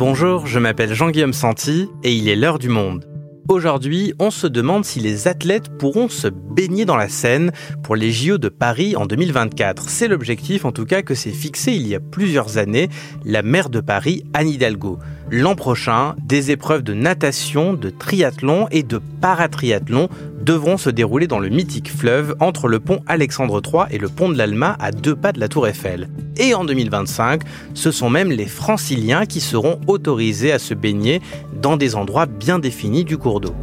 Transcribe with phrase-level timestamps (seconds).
[0.00, 3.04] Bonjour, je m'appelle Jean-Guillaume Santi et il est l'heure du monde.
[3.50, 8.10] Aujourd'hui, on se demande si les athlètes pourront se baigner dans la Seine pour les
[8.10, 9.90] JO de Paris en 2024.
[9.90, 12.88] C'est l'objectif en tout cas que s'est fixé il y a plusieurs années
[13.26, 14.98] la maire de Paris, Anne Hidalgo.
[15.32, 20.08] L'an prochain, des épreuves de natation, de triathlon et de paratriathlon
[20.40, 24.28] devront se dérouler dans le mythique fleuve entre le pont Alexandre III et le pont
[24.28, 26.08] de l'Alma à deux pas de la Tour Eiffel.
[26.36, 27.42] Et en 2025,
[27.74, 32.58] ce sont même les franciliens qui seront autorisés à se baigner dans des endroits bien
[32.58, 33.54] définis du cours d'eau.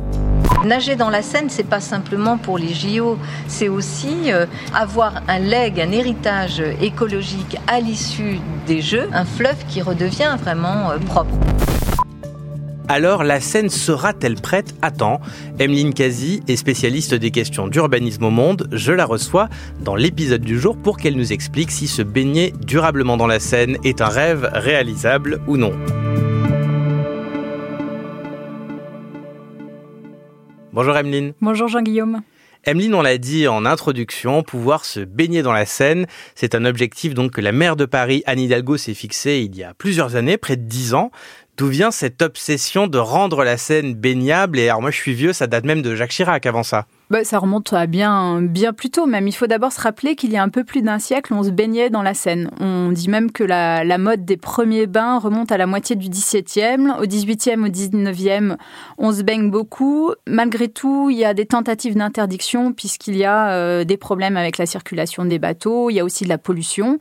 [0.66, 5.40] Nager dans la Seine, c'est pas simplement pour les JO, c'est aussi euh, avoir un
[5.40, 11.36] leg, un héritage écologique à l'issue des Jeux, un fleuve qui redevient vraiment euh, propre.
[12.90, 14.73] Alors la Seine sera-t-elle prête?
[14.82, 15.20] À temps
[15.59, 18.70] Emeline Kazi est spécialiste des questions d'urbanisme au monde.
[18.72, 19.50] Je la reçois
[19.82, 23.77] dans l'épisode du jour pour qu'elle nous explique si se baigner durablement dans la Seine
[23.84, 25.74] est un rêve réalisable ou non.
[30.71, 31.34] Bonjour Emeline.
[31.41, 32.21] Bonjour Jean-Guillaume.
[32.65, 37.13] Emeline, on l'a dit en introduction, pouvoir se baigner dans la Seine, c'est un objectif
[37.13, 40.38] donc que la maire de Paris, Anne Hidalgo, s'est fixé il y a plusieurs années,
[40.38, 41.12] près de dix ans.
[41.58, 44.60] D'où vient cette obsession de rendre la Seine baignable?
[44.60, 46.86] Et alors moi je suis vieux, ça date même de Jacques Chirac avant ça.
[47.10, 49.27] Bah, ça remonte à bien, bien plus tôt même.
[49.27, 51.49] Il faut d'abord se rappeler qu'il y a un peu plus d'un siècle, on se
[51.49, 52.52] baignait dans la Seine.
[52.60, 56.10] On dit même que la, la mode des premiers bains remonte à la moitié du
[56.10, 56.91] XVIIe.
[57.02, 58.55] Au XVIIIe, au XIXe,
[58.99, 60.12] on se baigne beaucoup.
[60.27, 64.59] Malgré tout, il y a des tentatives d'interdiction puisqu'il y a euh, des problèmes avec
[64.59, 65.90] la circulation des bateaux.
[65.90, 67.00] Il y a aussi de la pollution.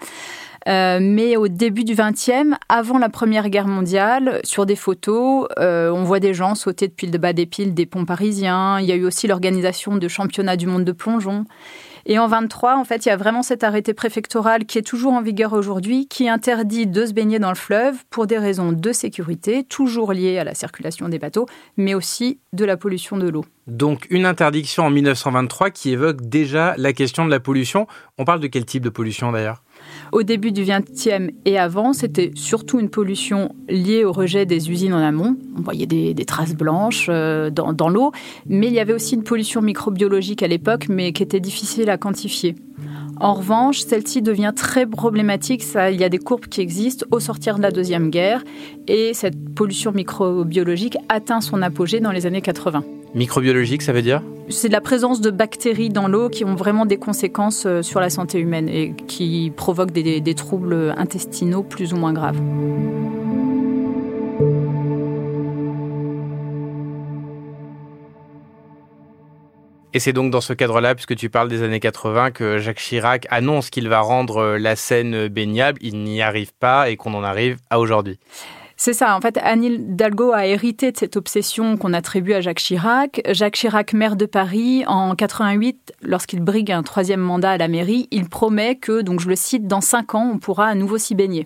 [0.66, 5.90] Euh, mais au début du XXe, avant la Première Guerre mondiale, sur des photos, euh,
[5.90, 8.80] on voit des gens sauter depuis le bas des piles des ponts parisiens.
[8.80, 11.44] Il y a eu aussi l'organisation de championnats du monde de plongeon.
[12.08, 15.12] Et en 23, en fait, il y a vraiment cet arrêté préfectoral qui est toujours
[15.12, 18.92] en vigueur aujourd'hui, qui interdit de se baigner dans le fleuve pour des raisons de
[18.92, 21.46] sécurité, toujours liées à la circulation des bateaux,
[21.76, 23.44] mais aussi de la pollution de l'eau.
[23.66, 27.88] Donc une interdiction en 1923 qui évoque déjà la question de la pollution.
[28.18, 29.64] On parle de quel type de pollution d'ailleurs?
[30.12, 34.94] Au début du XXe et avant, c'était surtout une pollution liée au rejet des usines
[34.94, 35.36] en amont.
[35.58, 38.12] On voyait des, traces blanches euh, dans, l'eau,
[38.48, 41.96] mais il y avait aussi une pollution microbiologique à l'époque, mais qui était difficile à
[41.96, 42.54] quantifier.
[43.18, 45.64] En revanche, celle-ci devient très problématique.
[45.90, 48.44] Il y a des courbes qui existent au sortir de la Deuxième Guerre
[48.88, 52.84] et cette pollution microbiologique atteint son apogée dans les années 80.
[53.14, 54.20] Microbiologique, ça veut dire?
[54.48, 58.10] C'est la présence de bactéries dans l'eau qui ont vraiment des conséquences euh, sur la
[58.10, 62.40] santé humaine et qui provoquent des, troubles intestinaux plus ou moins graves.
[69.92, 73.26] Et c'est donc dans ce cadre-là, puisque tu parles des années 80, que Jacques Chirac
[73.30, 75.78] annonce qu'il va rendre euh, la Seine baignable.
[75.82, 78.20] Il n'y arrive pas et qu'on en arrive à aujourd'hui.
[78.78, 79.16] C'est ça.
[79.16, 83.22] En fait, Anne Hidalgo a hérité de cette obsession qu'on attribue à Jacques Chirac.
[83.30, 88.06] Jacques Chirac, maire de Paris, en 88, lorsqu'il brigue un troisième mandat à la mairie,
[88.10, 91.14] il promet que, donc je le cite, dans cinq ans, on pourra à nouveau s'y
[91.14, 91.44] baigner.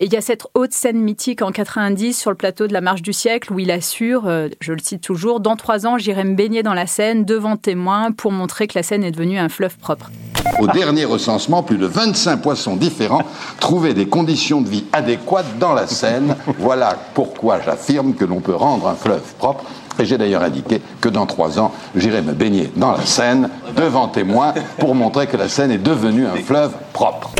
[0.00, 2.82] Et il y a cette haute scène mythique en 90 sur le plateau de la
[2.82, 6.24] Marche du siècle où il assure, euh, je le cite toujours, dans trois ans, j'irai
[6.24, 9.48] me baigner dans la Seine devant témoins pour montrer que la Seine est devenue un
[9.48, 10.10] fleuve propre.
[10.58, 13.22] Au dernier recensement, plus de 25 poissons différents
[13.58, 16.36] trouvaient des conditions de vie adéquates dans la Seine.
[16.58, 19.64] Voilà pourquoi j'affirme que l'on peut rendre un fleuve propre.
[19.98, 24.08] Et j'ai d'ailleurs indiqué que dans trois ans, j'irai me baigner dans la Seine devant
[24.08, 27.30] témoins pour montrer que la Seine est devenue un fleuve propre.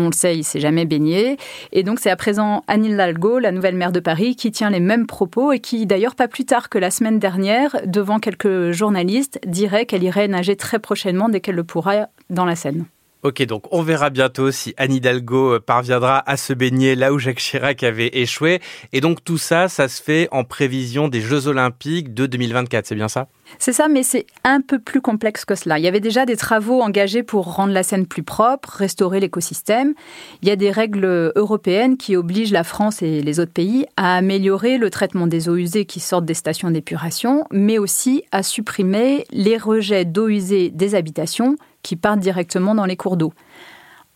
[0.00, 1.36] On le sait, il s'est jamais baigné.
[1.72, 4.80] Et donc, c'est à présent Anne Hidalgo, la nouvelle maire de Paris, qui tient les
[4.80, 9.38] mêmes propos et qui, d'ailleurs, pas plus tard que la semaine dernière, devant quelques journalistes,
[9.46, 12.86] dirait qu'elle irait nager très prochainement dès qu'elle le pourra dans la Seine.
[13.22, 17.18] Ok, donc on verra bientôt si Anne Hidalgo euh, parviendra à se baigner là où
[17.18, 18.60] Jacques Chirac avait échoué.
[18.94, 22.94] Et donc tout ça, ça se fait en prévision des Jeux Olympiques de 2024, c'est
[22.94, 23.28] bien ça?
[23.58, 25.78] C'est ça, mais c'est un peu plus complexe que cela.
[25.78, 29.94] Il y avait déjà des travaux engagés pour rendre la Seine plus propre, restaurer l'écosystème.
[30.42, 34.16] Il y a des règles européennes qui obligent la France et les autres pays à
[34.16, 39.24] améliorer le traitement des eaux usées qui sortent des stations d'épuration, mais aussi à supprimer
[39.30, 43.32] les rejets d'eau usée des habitations qui partent directement dans les cours d'eau.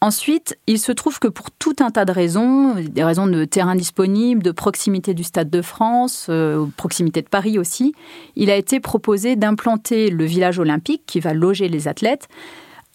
[0.01, 3.75] Ensuite, il se trouve que pour tout un tas de raisons, des raisons de terrain
[3.75, 7.95] disponible, de proximité du Stade de France, euh, proximité de Paris aussi,
[8.37, 12.29] il a été proposé d'implanter le village olympique qui va loger les athlètes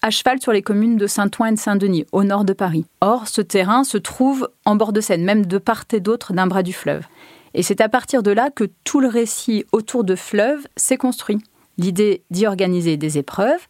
[0.01, 2.85] à cheval sur les communes de Saint-Ouen et de Saint-Denis, au nord de Paris.
[3.01, 6.47] Or, ce terrain se trouve en bord de Seine, même de part et d'autre d'un
[6.47, 7.05] bras du fleuve.
[7.53, 11.39] Et c'est à partir de là que tout le récit autour de fleuve s'est construit.
[11.77, 13.67] L'idée d'y organiser des épreuves,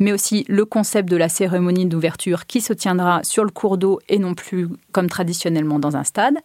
[0.00, 4.00] mais aussi le concept de la cérémonie d'ouverture qui se tiendra sur le cours d'eau
[4.08, 6.38] et non plus comme traditionnellement dans un stade,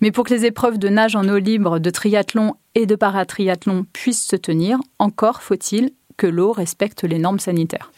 [0.00, 3.86] Mais pour que les épreuves de nage en eau libre, de triathlon et de paratriathlon
[3.92, 7.92] puissent se tenir, encore faut-il que l'eau respecte les normes sanitaires.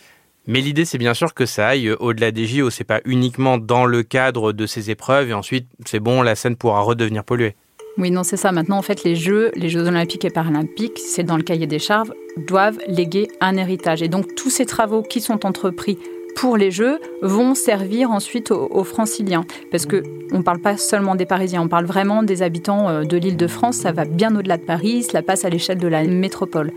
[0.46, 2.68] Mais l'idée, c'est bien sûr que ça aille au-delà des JO.
[2.68, 6.56] C'est pas uniquement dans le cadre de ces épreuves et ensuite, c'est bon, la Seine
[6.56, 7.56] pourra redevenir polluée.
[7.96, 8.50] Oui, non, c'est ça.
[8.50, 11.78] Maintenant, en fait, les Jeux, les Jeux olympiques et paralympiques, c'est dans le cahier des
[11.78, 14.02] charges, doivent léguer un héritage.
[14.02, 15.98] Et donc, tous ces travaux qui sont entrepris
[16.34, 19.44] pour les Jeux vont servir ensuite aux, franciliens.
[19.70, 20.02] Parce que
[20.32, 23.36] on ne parle pas seulement des Parisiens, on parle vraiment des habitants euh, de l'île
[23.36, 23.76] de France.
[23.76, 26.72] Ça va bien au-delà de Paris, cela passe à l'échelle de la métropole.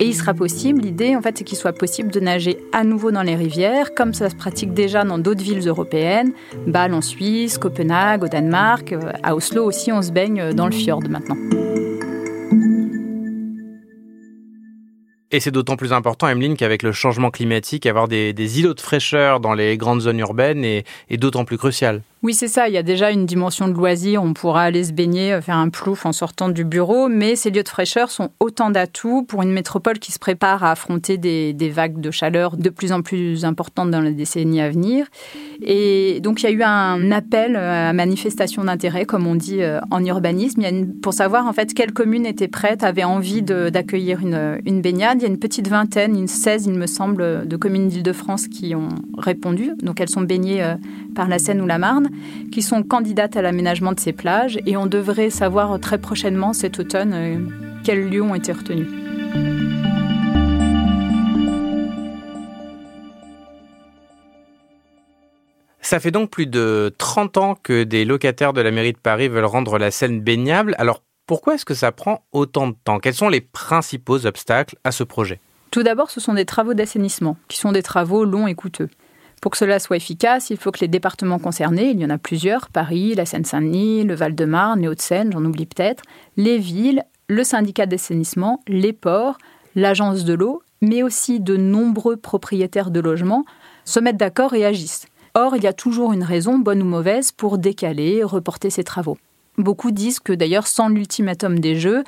[0.00, 3.10] Et il sera possible, l'idée en fait, c'est qu'il soit possible de nager à nouveau
[3.10, 6.32] dans les rivières, comme ça se pratique déjà dans d'autres villes européennes,
[6.66, 10.66] Bâle en Suisse, Copenhague au Danemark, euh, à Oslo aussi, on se baigne euh, dans
[10.66, 11.36] le fjord maintenant.
[15.36, 19.38] Et c'est d'autant plus important, Emeline, qu'avec le changement climatique, avoir des, îlots de fraîcheur
[19.38, 22.00] dans les grandes zones urbaines est d'autant plus crucial.
[22.26, 22.66] Oui, c'est ça.
[22.66, 24.20] Il y a déjà une dimension de loisir.
[24.20, 27.06] On pourra aller se baigner, euh, faire un plouf en sortant du bureau.
[27.06, 30.72] Mais ces lieux de fraîcheur sont autant d'atouts pour une métropole qui se prépare à
[30.72, 35.06] affronter des, vagues de chaleur de plus en plus importantes dans les décennies à venir.
[35.62, 39.62] Et donc, il y a eu un appel euh, à manifestation d'intérêt, comme on dit
[39.62, 40.64] euh, en urbanisme,
[41.00, 45.18] pour savoir en fait quelles communes étaient prêtes, avaient envie d'accueillir une, une baignade.
[45.20, 48.74] Il y a une petite vingtaine, une 16, il me semble, de communes d'Île-de-France qui
[48.74, 49.70] ont répondu.
[49.80, 50.74] Donc, elles sont baignées
[51.14, 52.08] par la Seine ou la Marne
[52.52, 56.78] qui sont candidates à l'aménagement de ces plages et on devrait savoir très prochainement cet
[56.78, 57.38] automne euh,
[57.84, 58.88] quels lieux ont été retenus.
[65.80, 69.28] Ça fait donc plus de 30 ans que des locataires de la mairie de Paris
[69.28, 70.74] veulent rendre la Seine baignable.
[70.78, 72.98] Alors pourquoi est-ce que ça prend autant de temps?
[72.98, 75.38] Quels sont les principaux obstacles à ce projet?
[75.70, 78.88] Tout d'abord, ce sont des travaux d'assainissement, qui sont des travaux longs et coûteux.
[79.40, 82.18] Pour que cela soit efficace, il faut que les départements concernés, il y en a
[82.18, 86.02] plusieurs, Paris, la Seine-Saint-Denis, le Val-de-Marne, les Hauts-de-Seine, j'en oublie peut-être,
[86.36, 89.38] les villes, le syndicat d'assainissement, les ports,
[89.74, 93.44] l'agence de l'eau, mais aussi de nombreux propriétaires de logements,
[93.84, 95.06] se mettent d'accord et agissent.
[95.34, 99.18] Or, il y a toujours une raison, bonne ou mauvaise, pour décaler, reporter ces travaux.
[99.58, 102.04] Beaucoup disent que d'ailleurs, sans l'ultimatum des Jeux,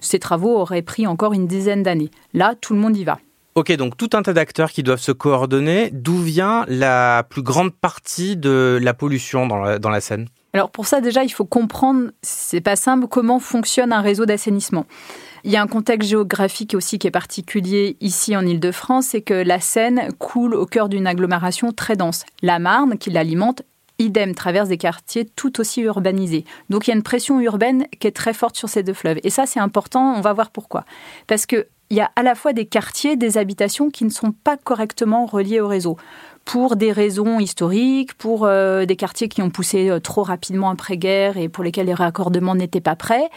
[0.00, 2.10] ces travaux auraient pris encore une dizaine d'années.
[2.34, 3.18] Là, tout le monde y va.
[3.56, 5.88] Ok, donc tout un tas d'acteurs qui doivent se coordonner.
[5.90, 11.02] D'où vient la plus grande partie de la pollution dans la, Seine alors pour ça
[11.02, 14.86] déjà, il faut comprendre, c'est pas simple, comment fonctionne un réseau d'assainissement.
[15.44, 19.34] Il y a un contexte géographique aussi qui est particulier ici en Ile-de-France, c'est que
[19.34, 22.24] la Seine coule au cœur d'une agglomération très dense.
[22.40, 23.64] La Marne, qui l'alimente,
[23.98, 26.46] idem, traverse des quartiers tout aussi urbanisés.
[26.70, 29.18] Donc il y a une pression urbaine qui est très forte sur ces deux fleuves.
[29.24, 30.86] Et ça, c'est important, on va voir pourquoi.
[31.26, 34.32] Parce que il y a à la fois des quartiers, des habitations qui ne sont
[34.32, 35.96] pas correctement reliés au réseau.
[36.44, 41.36] Pour des raisons historiques, pour euh, des quartiers qui ont poussé euh, trop rapidement après-guerre
[41.36, 43.28] et pour lesquels les raccordements n'étaient pas prêts,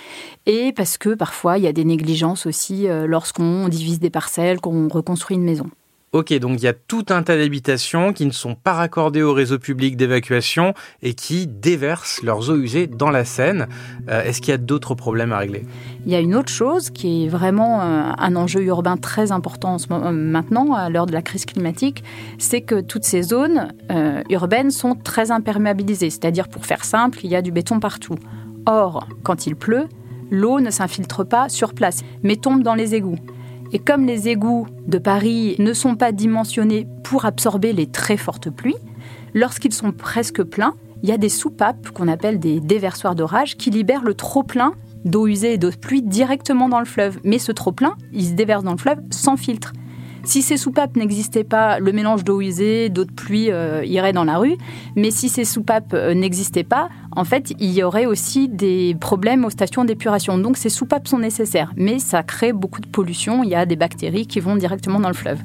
[0.46, 4.60] et parce que parfois il y a des négligences aussi euh, lorsqu'on divise des parcelles,
[4.60, 5.70] qu'on reconstruit une maison.
[6.12, 9.32] Ok, donc il y a tout un tas d'habitations qui ne sont pas raccordées au
[9.32, 10.74] réseau public d'évacuation
[11.04, 13.68] et qui déversent leurs eaux usées dans la Seine.
[14.10, 15.66] Euh, est-ce qu'il y a d'autres problèmes à régler?
[16.08, 19.76] Il y a une autre chose qui est vraiment euh, un enjeu urbain très important
[19.76, 22.04] en ce moment, euh, maintenant, à l'heure de la crise climatique,
[22.40, 23.68] c'est que toutes ces zones
[24.30, 26.10] urbaines sont très imperméabilisées.
[26.10, 28.16] C'est-à-dire, pour faire simple, il y a du béton partout.
[28.66, 29.88] Or, quand il pleut,
[30.32, 33.20] l'eau ne s'infiltre pas sur place, mais tombe dans les égouts.
[33.72, 38.50] Et comme les égouts de Paris ne sont pas dimensionnés pour absorber les très fortes
[38.50, 38.78] pluies,
[39.34, 40.74] lorsqu'ils sont presque pleins,
[41.04, 44.74] il y a des soupapes qu'on appelle des déversoirs d'orage qui libèrent le trop-plein
[45.06, 47.20] d'eau usée et d'eau de pluie directement dans le fleuve.
[47.24, 49.74] Mais ce trop-plein, il se déverse dans le fleuve sans filtre.
[50.24, 54.24] Si ces soupapes n'existaient pas, le mélange d'eau usée, d'eau de pluie euh, irait dans
[54.24, 54.56] la rue.
[54.96, 59.46] Mais si ces soupapes euh, n'existaient pas, en fait, il y aurait aussi des problèmes
[59.46, 60.38] aux stations d'épuration.
[60.38, 61.74] Donc ces soupapes sont nécessaires.
[61.76, 63.44] Mais ça crée beaucoup de pollution.
[63.44, 65.40] Il y a des bactéries qui vont directement dans le fleuve.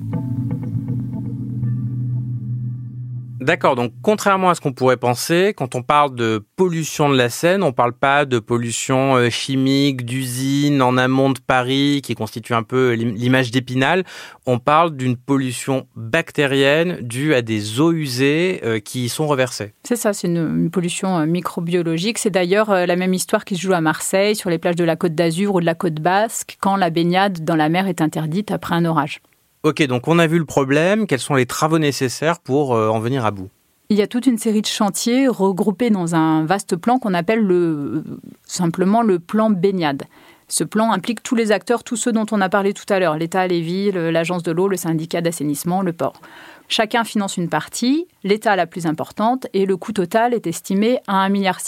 [3.44, 7.28] D'accord, donc contrairement à ce qu'on pourrait penser, quand on parle de pollution de la
[7.28, 12.14] Seine, on ne parle pas de pollution euh, chimique d'usines en amont de Paris qui
[12.14, 14.04] constitue un peu l'image d'Épinal,
[14.46, 19.74] on parle d'une pollution bactérienne due à des eaux usées euh, qui y sont reversées.
[19.82, 22.16] C'est ça, c'est une, pollution euh, microbiologique.
[22.16, 24.96] C'est d'ailleurs la même histoire qui se joue à Marseille, sur les plages de la
[24.96, 28.50] Côte d'Azur ou de la Côte Basque, quand la baignade dans la mer est interdite
[28.52, 29.20] après un orage.
[29.64, 31.06] Ok, donc on a vu le problème.
[31.06, 33.48] Quels sont les travaux nécessaires pour euh, en venir à bout?
[33.88, 37.40] Il y a toute une série de chantiers regroupés dans un vaste plan qu'on appelle
[37.40, 38.04] le,
[38.44, 40.02] simplement le plan baignade.
[40.48, 43.16] Ce plan implique tous les acteurs, tous ceux dont on a parlé tout à l'heure,
[43.16, 46.20] l'État, les villes, l'agence de l'eau, le syndicat d'assainissement, le port.
[46.68, 51.26] Chacun finance une partie, l'État la plus importante, et le coût total est estimé à
[51.26, 51.58] 1,6 milliard.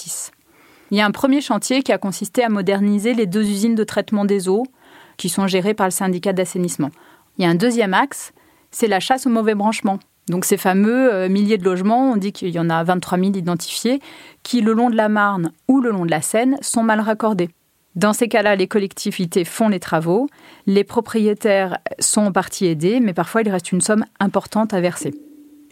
[0.91, 3.85] Il y a un premier chantier qui a consisté à moderniser les deux usines de
[3.85, 4.67] traitement des eaux
[5.17, 6.91] qui sont gérées par le syndicat d'assainissement.
[7.39, 8.33] Il y a un deuxième axe,
[8.71, 9.99] c'est la chasse aux mauvais branchements.
[10.29, 13.31] Donc ces fameux euh, milliers de logements, on dit qu'il y en a 23 000
[13.35, 14.01] identifiés,
[14.43, 17.51] qui le long de la Marne ou le long de la Seine sont mal raccordés.
[17.95, 20.29] Dans ces cas-là, les collectivités font les travaux,
[20.67, 25.15] les propriétaires sont en partie aidés, mais parfois il reste une somme importante à verser.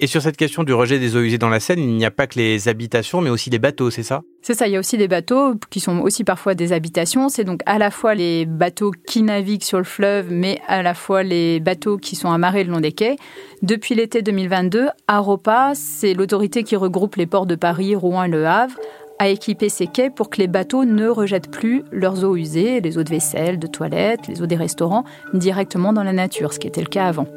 [0.00, 2.10] Et sur cette question du rejet des eaux usées dans la Seine, il n'y a
[2.10, 4.22] pas que les habitations, mais aussi les bateaux, c'est ça?
[4.42, 7.28] C'est ça, il y a aussi des bateaux qui sont aussi parfois des habitations.
[7.28, 10.94] C'est donc à la fois les bateaux qui naviguent sur le fleuve, mais à la
[10.94, 13.16] fois les bateaux qui sont amarrés le long des quais.
[13.62, 18.46] Depuis l'été 2022, Aropa, c'est l'autorité qui regroupe les ports de Paris, Rouen et Le
[18.46, 18.74] Havre,
[19.20, 22.98] a équipé ces quais pour que les bateaux ne rejettent plus leurs eaux usées, les
[22.98, 26.66] eaux de vaisselle, de toilette, les eaux des restaurants, directement dans la nature, ce qui
[26.66, 27.28] était le cas avant.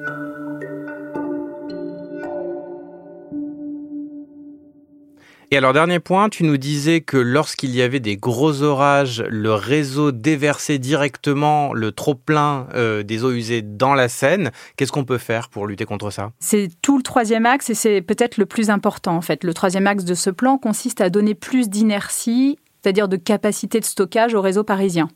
[5.49, 9.53] Et alors, dernier point, tu nous disais que lorsqu'il y avait des gros orages, le
[9.53, 14.51] réseau déversait directement le trop-plein euh, des eaux usées dans la Seine.
[14.75, 16.31] Qu'est-ce qu'on peut faire pour lutter contre ça?
[16.41, 19.45] C'est tout le troisième axe et c'est peut-être le plus important en fait.
[19.45, 23.85] Le troisième axe de ce plan consiste à donner plus d'inertie, c'est-à-dire de capacité de
[23.85, 25.07] stockage au réseau parisien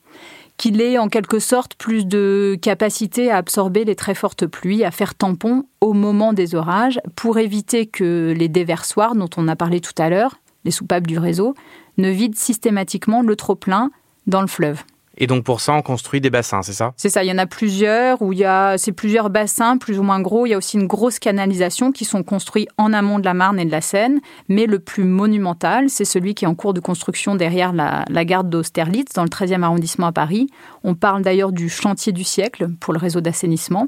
[0.61, 4.91] qu'il ait en quelque sorte plus de capacité à absorber les très fortes pluies, à
[4.91, 9.81] faire tampon au moment des orages, pour éviter que les déversoirs dont on a parlé
[9.81, 11.55] tout à l'heure, les soupapes du réseau,
[11.97, 13.89] ne vident systématiquement le trop-plein
[14.27, 14.83] dans le fleuve.
[15.17, 16.93] Et donc pour ça, on construit des bassins, c'est ça?
[16.97, 19.99] C'est ça, il y en a plusieurs, où il y a c'est plusieurs bassins plus
[19.99, 20.45] ou moins gros.
[20.45, 23.59] Il y a aussi une grosse canalisation qui sont construits en amont de la Marne
[23.59, 24.19] et de la Seine.
[24.47, 28.25] Mais le plus monumental, c'est celui qui est en cours de construction derrière la, la
[28.25, 30.47] gare d'Austerlitz, dans le 13e arrondissement à Paris.
[30.83, 33.87] On parle d'ailleurs du chantier du siècle pour le réseau d'assainissement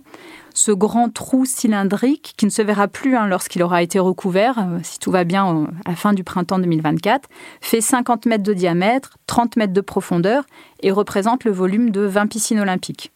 [0.53, 4.79] ce grand trou cylindrique qui ne se verra plus hein, lorsqu'il aura été recouvert, euh,
[4.83, 7.27] si tout va bien euh, à la fin du printemps 2024,
[7.61, 10.43] fait 50 mètres de diamètre, 30 mètres de profondeur
[10.81, 13.11] et représente le volume de 20 piscines olympiques.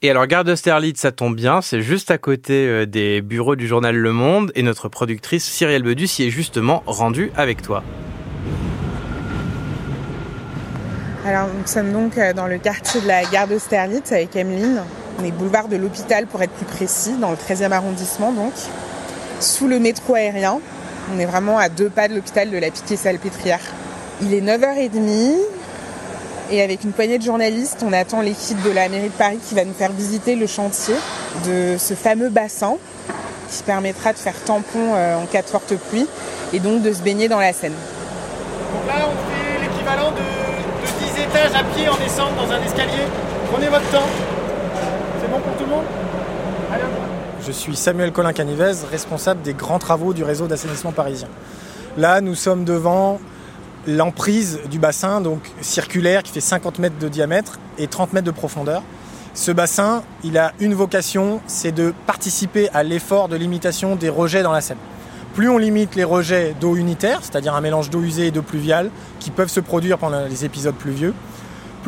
[0.00, 3.66] Et alors, Gare d'Austerlitz, ça tombe bien, c'est juste à côté euh, des bureaux du
[3.66, 7.82] journal Le Monde et notre productrice Cyrielle Bedus y est justement rendue avec toi.
[11.26, 14.82] Alors, nous sommes donc dans le quartier de la Gare d'Austerlitz avec Emeline.
[15.20, 18.52] On est boulevard de l'hôpital pour être plus précis, dans le 13e arrondissement donc,
[19.40, 20.60] sous le métro aérien.
[21.12, 23.60] On est vraiment à deux pas de l'hôpital de la Piquet-Salpêtrière.
[24.22, 25.34] Il est 9h30
[26.52, 29.56] et avec une poignée de journalistes, on attend l'équipe de la mairie de Paris qui
[29.56, 30.94] va nous faire visiter le chantier
[31.44, 32.76] de ce fameux bassin
[33.50, 36.06] qui permettra de faire tampon euh, en cas de forte pluie
[36.52, 37.72] et donc de se baigner dans la Seine.
[37.72, 42.62] Donc là, on fait l'équivalent de, de 10 étages à pied en descente dans un
[42.62, 43.04] escalier.
[43.50, 44.06] Prenez votre temps
[45.36, 45.84] tout le monde
[47.46, 51.28] Je suis Samuel Colin Canivez, responsable des grands travaux du réseau d'assainissement parisien.
[51.96, 53.20] Là, nous sommes devant
[53.86, 58.32] l'emprise du bassin, donc circulaire, qui fait 50 mètres de diamètre et 30 mètres de
[58.32, 58.82] profondeur.
[59.34, 64.42] Ce bassin, il a une vocation, c'est de participer à l'effort de limitation des rejets
[64.42, 64.78] dans la Seine.
[65.34, 68.90] Plus on limite les rejets d'eau unitaire, c'est-à-dire un mélange d'eau usée et d'eau pluviale,
[69.20, 71.14] qui peuvent se produire pendant les épisodes pluvieux,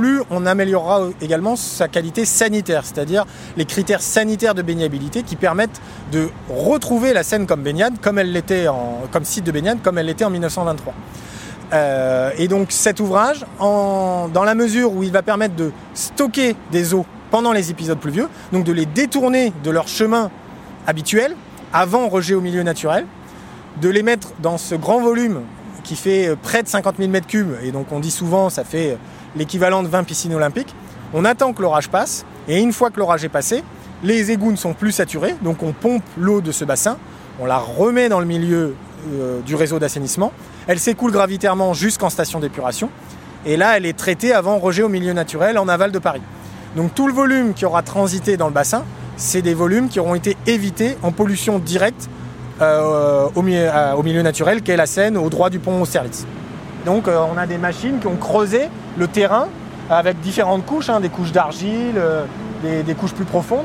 [0.01, 3.27] plus on améliorera également sa qualité sanitaire, c'est-à-dire
[3.59, 5.79] les critères sanitaires de baignabilité qui permettent
[6.11, 8.65] de retrouver la Seine comme baignade, comme elle l'était
[9.13, 10.95] comme site de baignade, comme elle l'était en 1923.
[11.75, 16.95] Euh, et donc cet ouvrage, dans la mesure où il va permettre de stocker des
[16.95, 20.31] eaux pendant les épisodes pluvieux, donc de les détourner de leur chemin
[20.87, 21.37] habituel,
[21.75, 23.05] avant rejet au milieu naturel,
[23.83, 25.43] de les mettre dans ce grand volume
[25.85, 28.97] qui fait près de 50 000 m3, et donc on dit souvent ça fait
[29.37, 30.75] l'équivalent de 20 piscines olympiques.
[31.13, 33.63] On attend que l'orage passe, et une fois que l'orage est passé,
[34.03, 36.97] les égouts ne sont plus saturés, donc on pompe l'eau de ce bassin,
[37.41, 38.75] on la remet dans le milieu
[39.13, 40.33] euh, du réseau d'assainissement,
[40.67, 42.91] elle s'écoule gravitairement jusqu'en station d'épuration,
[43.45, 46.23] et là elle est traitée avant rejet au milieu naturel en aval de Paris.
[46.77, 48.85] Donc tout le volume qui aura transité dans le bassin,
[49.17, 52.09] c'est des volumes qui auront été évités en pollution directe
[52.63, 56.27] euh, au, milieu, euh, au, milieu, naturel qu'est la Seine au droit du pont Austerlitz.
[56.87, 59.49] Donc on a des machines qui ont creusé le terrain
[59.91, 62.25] avec différentes couches, hein, des couches d'argile, euh,
[62.63, 63.65] des, couches plus profondes.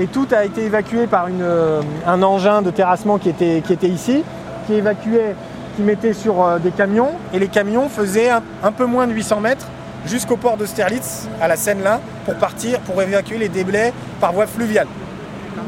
[0.00, 4.24] Et tout a été évacué par euh, un engin de terrassement qui était, ici,
[4.66, 5.34] qui évacuait,
[5.76, 7.12] qui mettait sur euh, des camions.
[7.34, 9.66] Et les camions faisaient un, peu moins de 800 mètres
[10.06, 14.32] jusqu'au port de Sterlitz, à la Seine là, pour partir, pour évacuer les déblais par
[14.32, 14.86] voie fluviale.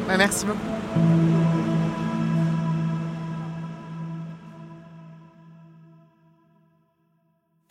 [0.06, 1.37] Bah, merci beaucoup.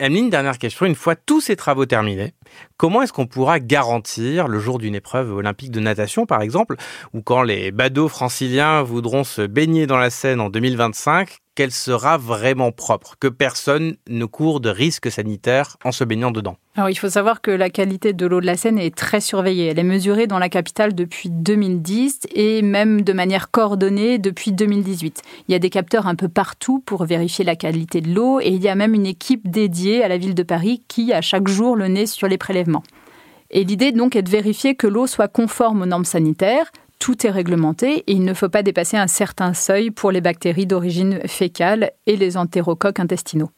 [0.00, 0.86] Emeline, dernière question.
[0.86, 2.32] Une fois tous ces travaux terminés,
[2.76, 6.76] comment est-ce qu'on pourra garantir, le jour d'une épreuve olympique de natation par exemple,
[7.14, 12.18] ou quand les badauds franciliens voudront se baigner dans la Seine en 2025, qu'elle sera
[12.18, 16.56] vraiment propre, que personne ne court de risques sanitaires en se baignant dedans
[16.88, 19.66] il faut savoir que la qualité de l'eau de la Seine est très surveillée.
[19.66, 25.22] Elle est mesurée dans la capitale depuis 2010 et même de manière coordonnée depuis 2018.
[25.48, 28.50] Il y a des capteurs un peu partout pour vérifier la qualité de l'eau et
[28.50, 31.48] il y a même une équipe dédiée à la ville de Paris qui a chaque
[31.48, 32.84] jour le nez sur les prélèvements.
[33.50, 36.70] Et l'idée donc est de vérifier que l'eau soit conforme aux normes sanitaires.
[36.98, 40.66] Tout est réglementé et il ne faut pas dépasser un certain seuil pour les bactéries
[40.66, 43.50] d'origine fécale et les entérocoques intestinaux.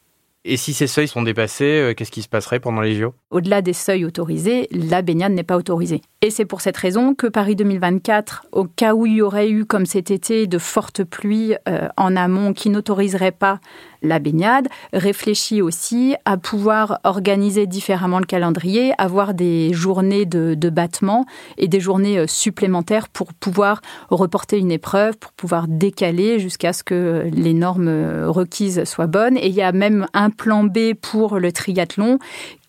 [0.43, 3.61] Et si ces seuils sont dépassés, euh, qu'est-ce qui se passerait pendant les JO Au-delà
[3.61, 6.01] des seuils autorisés, la baignade n'est pas autorisée.
[6.23, 9.65] Et c'est pour cette raison que Paris 2024, au cas où il y aurait eu,
[9.65, 13.59] comme cet été, de fortes pluies euh, en amont qui n'autoriseraient pas
[14.03, 20.69] la baignade, réfléchit aussi à pouvoir organiser différemment le calendrier, avoir des journées de, de
[20.69, 21.25] battement
[21.57, 26.83] et des journées euh, supplémentaires pour pouvoir reporter une épreuve, pour pouvoir décaler jusqu'à ce
[26.83, 29.37] que les normes euh, requises soient bonnes.
[29.37, 32.19] Et il y a même un plan B pour le triathlon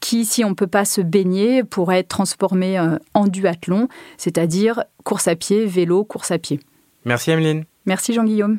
[0.02, 4.85] qui, si on ne peut pas se baigner, pourrait être transformé euh, en duathlon, c'est-à-dire
[5.04, 6.61] course à pied, vélo, course à pied.
[7.06, 7.64] Merci Emeline.
[7.87, 8.59] Merci Jean-Guillaume.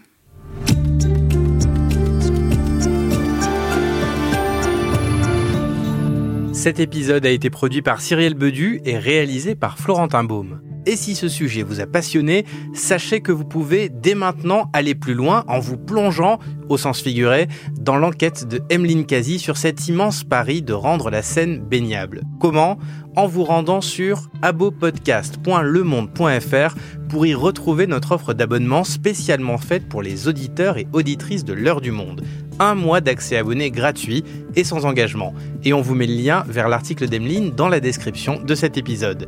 [6.53, 10.61] Cet épisode a été produit par Cyrielle Bedu et réalisé par Florentin Baume.
[10.85, 15.13] Et si ce sujet vous a passionné, sachez que vous pouvez dès maintenant aller plus
[15.13, 17.47] loin en vous plongeant, au sens figuré,
[17.79, 22.23] dans l'enquête de Emeline Kazi sur cet immense pari de rendre la scène baignable.
[22.39, 22.77] Comment?
[23.15, 26.75] En vous rendant sur abopodcast.lemonde.fr
[27.09, 31.79] pour y retrouver notre offre d'abonnement spécialement faite pour les auditeurs et auditrices de l'heure
[31.79, 32.23] du monde
[32.59, 34.23] un mois d'accès abonné gratuit
[34.55, 35.33] et sans engagement.
[35.63, 39.27] Et on vous met le lien vers l'article d'Emeline dans la description de cet épisode.